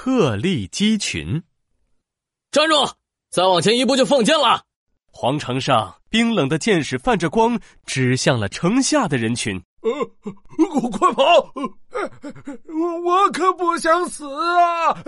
[0.00, 1.42] 鹤立鸡群。
[2.52, 2.92] 站住！
[3.30, 4.62] 再往前一步就放箭了。
[5.10, 9.60] 皇城上冰冷的箭矢泛着光，指向了城下的人群。
[9.80, 9.90] 呃，
[10.92, 11.52] 快跑！
[11.52, 14.24] 我我可不想死
[14.56, 15.02] 啊！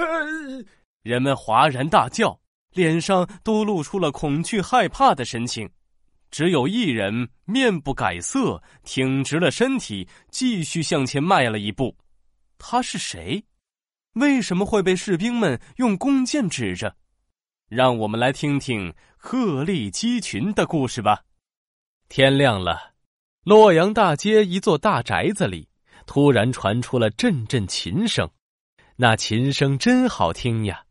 [1.03, 2.41] 人们哗然大叫，
[2.73, 5.71] 脸上都露出了恐惧害怕的神情。
[6.33, 11.97] 只有一人面不改色，挺直了身体，继续向前迈了一步。
[12.59, 13.45] 他是谁？
[14.15, 16.97] 为什么会被士兵们用弓箭指着？
[17.69, 21.23] 让我们来听听鹤立鸡群的故事吧。
[22.09, 22.95] 天亮了，
[23.45, 25.69] 洛阳大街一座大宅子里，
[26.07, 28.29] 突然传出了阵阵琴声。
[28.97, 30.85] 那琴声真好听呀，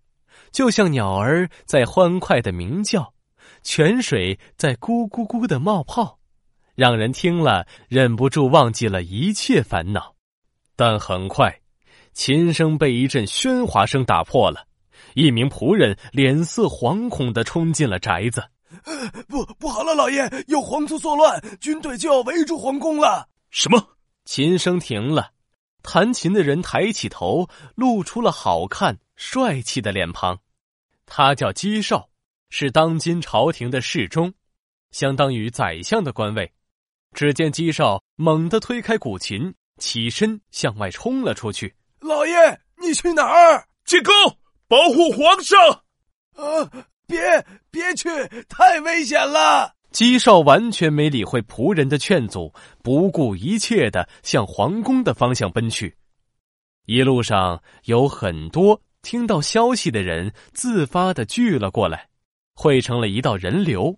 [0.52, 3.14] 就像鸟儿在欢快的鸣叫。
[3.62, 6.20] 泉水在咕咕咕的冒泡，
[6.76, 10.16] 让人听了忍不住忘记了一切烦恼。
[10.78, 11.59] 但很快，
[12.20, 14.68] 琴声被一阵喧哗声打破了。
[15.14, 18.44] 一名仆人脸色惶恐的冲进了宅子。
[19.30, 23.30] 不，不好了，老爷，有皇族作乱，军队就要围住皇宫了。
[23.52, 23.92] 什么？
[24.26, 25.32] 琴声停了，
[25.82, 30.40] 弹琴的人抬起头，露出了好看帅气的脸庞。
[31.06, 32.10] 他叫姬少。
[32.50, 34.34] 是当今朝廷的侍中，
[34.92, 36.52] 相当于宰相的官位。
[37.14, 41.74] 只见姬少猛地推开古琴，起身向外冲了出去。
[42.02, 43.66] 老爷，你去哪儿？
[43.86, 44.14] 进宫
[44.68, 45.60] 保护皇上。
[46.36, 46.86] 啊！
[47.06, 47.20] 别
[47.72, 48.08] 别去，
[48.48, 49.74] 太危险了！
[49.92, 55.98] 姬少完全没理会仆人的劝阻，不顾一切的向皇宫的方向奔去。
[56.86, 62.08] 一路上有很多听到消息的人自发的聚了过来。
[62.54, 63.98] 汇成了一道人流，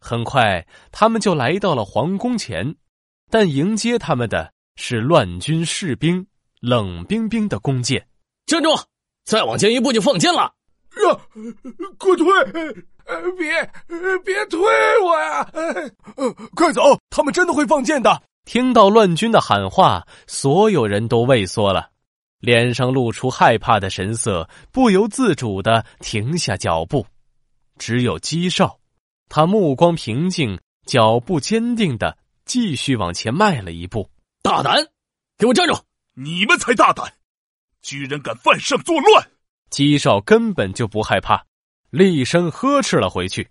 [0.00, 2.76] 很快他们就来到了皇宫前，
[3.28, 6.26] 但迎接他们的是乱军士兵，
[6.62, 8.06] 冷冰冰的弓箭。
[8.46, 8.70] 站住！
[9.24, 10.42] 再往前一步就放箭了！
[10.42, 10.54] 啊！
[11.98, 12.26] 快退！
[13.36, 13.50] 别
[14.24, 14.60] 别推
[15.02, 15.50] 我呀！
[16.54, 16.82] 快走！
[17.10, 18.22] 他们真的会放箭的。
[18.44, 21.90] 听到乱军的喊话，所有人都畏缩了，
[22.38, 27.04] 脸上露出害怕的神色，不由自主的停下脚步。
[27.78, 28.78] 只有姬少，
[29.28, 34.08] 他目光平静，脚步坚定的继续往前迈了一步。
[34.42, 34.88] 大胆，
[35.38, 35.74] 给我站住！
[36.14, 37.10] 你们才大胆，
[37.80, 39.30] 居然敢犯上作乱！
[39.70, 41.46] 姬少根本就不害怕，
[41.88, 43.48] 厉声呵斥了回去。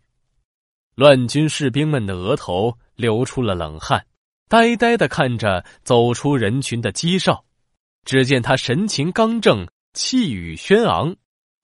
[0.93, 4.05] 乱军士兵们的额头流出了冷汗，
[4.47, 7.43] 呆呆的看着走出人群的姬少。
[8.05, 11.15] 只见他神情刚正，气宇轩昂。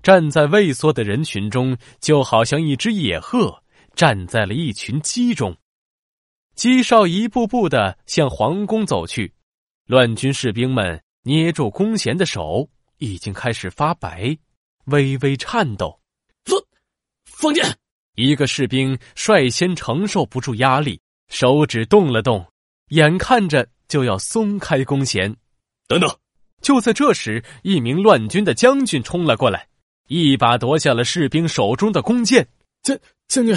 [0.01, 3.63] 站在畏缩的人群中，就好像一只野鹤
[3.93, 5.55] 站在了一群鸡中。
[6.55, 9.33] 姬少一步步的向皇宫走去，
[9.87, 14.37] 乱军士兵们捏住弓弦的手已经开始发白，
[14.87, 15.97] 微微颤抖。
[16.43, 16.61] 放，
[17.23, 17.65] 放箭！
[18.15, 20.99] 一个士兵率先承受不住压力，
[21.29, 22.45] 手指动了动，
[22.89, 25.33] 眼看着就要松开弓弦。
[25.87, 26.17] 等等！
[26.61, 29.69] 就在这时，一名乱军的将军冲了过来。
[30.09, 32.45] 一把夺下了士兵手中的弓箭，
[32.83, 32.97] 将
[33.29, 33.55] 将军，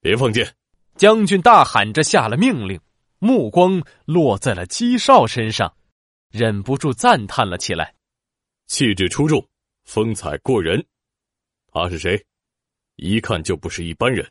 [0.00, 0.52] 别放箭！
[0.96, 2.80] 将军大喊着下了命令，
[3.20, 5.72] 目光落在了姬少身上，
[6.30, 7.94] 忍不住赞叹了起来：
[8.66, 9.46] 气质出众，
[9.84, 10.82] 风采过人。
[11.70, 12.20] 他是谁？
[12.96, 14.26] 一看就不是一般人。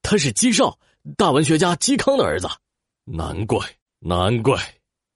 [0.00, 0.78] 他是姬少，
[1.16, 2.48] 大文学家嵇康的儿子。
[3.04, 3.58] 难怪，
[3.98, 4.58] 难怪。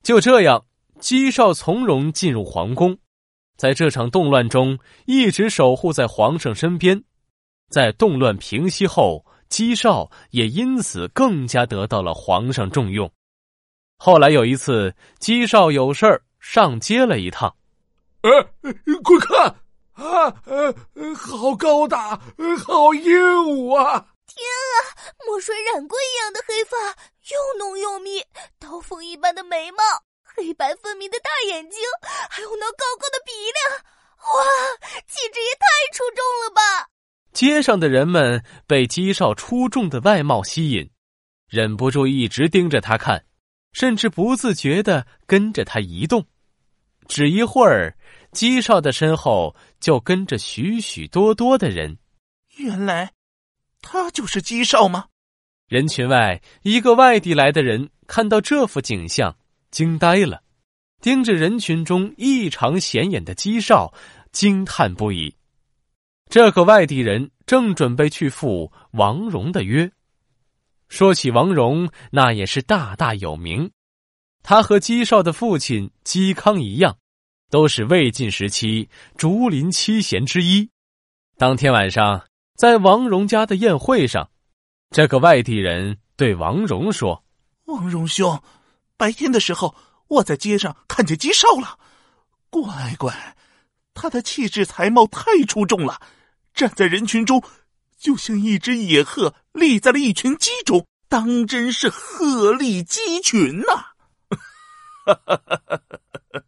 [0.03, 0.67] 就这样，
[1.01, 2.99] 姬少从容进入皇宫。
[3.57, 7.03] 在这场动乱中，一直守护在皇上身边。
[7.71, 13.13] 在动乱平息后，姬少也因此更加得到了皇上重用。
[13.99, 17.55] 后来有一次，姬少有事儿上街了一趟。
[18.23, 18.31] 呃，
[19.03, 19.47] 快看
[19.93, 20.75] 啊，呃，
[21.15, 22.19] 好高大，
[22.65, 23.13] 好英
[23.45, 24.07] 武啊！
[24.27, 24.77] 天啊，
[25.27, 28.25] 墨水染过一样的黑发，又浓又密，
[28.59, 29.83] 刀锋一般的眉毛。
[30.23, 31.81] 黑白分明的大眼睛，
[32.31, 33.77] 还有那高高的鼻梁，
[34.33, 34.45] 哇，
[35.09, 36.89] 气质也太出众了吧！
[37.33, 40.91] 街上的人们被姬少出众的外貌吸引，
[41.49, 43.25] 忍不住一直盯着他看，
[43.73, 46.27] 甚至不自觉的跟着他移动。
[47.07, 47.97] 只一会儿，
[48.33, 51.99] 姬少的身后就跟着许许多多的人。
[52.57, 53.13] 原来，
[53.81, 55.07] 他就是姬少吗？
[55.69, 59.37] 人群外，一个外地来的人看到这幅景象。
[59.71, 60.43] 惊呆了，
[61.01, 63.95] 盯着人群中异常显眼的姬少，
[64.33, 65.37] 惊叹不已。
[66.31, 69.91] 这个外地人正准备去赴王戎的约。
[70.89, 73.69] 说起王戎，那也是大大有名。
[74.41, 76.97] 他和姬少的父亲嵇康一样，
[77.51, 80.71] 都是魏晋时期竹林七贤之一。
[81.37, 82.25] 当天晚上，
[82.57, 84.31] 在王荣家的宴会上，
[84.91, 87.25] 这个外地人对王荣说
[87.67, 88.41] ：“王荣兄，
[88.97, 89.75] 白天的时候
[90.07, 91.77] 我在街上看见姬少了，
[92.51, 93.37] 乖乖，
[93.95, 96.01] 他的气质才貌太出众了，
[96.55, 97.43] 站在人群中，
[97.99, 103.67] 就像一只野鹤立在了一群鸡中，当真是鹤立鸡群呐！”
[105.07, 105.83] 哈哈哈哈
[106.33, 106.43] 哈！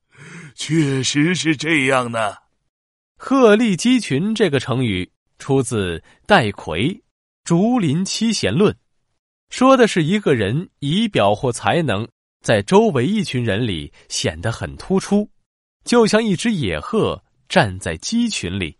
[0.54, 2.43] 确实是这样的。
[3.16, 6.78] 鹤立鸡群这个成语出自戴逵
[7.44, 8.72] 《竹林七贤论》，
[9.48, 12.06] 说的是一个人仪表或才能
[12.43, 15.28] 在周围一群人里显得很突出，
[15.84, 18.76] 就像一只野鹤站在鸡群里。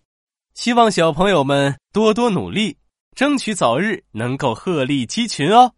[0.55, 2.77] 希望小朋友们多多努力，
[3.17, 5.73] 争取早日能够鹤立鸡群哦。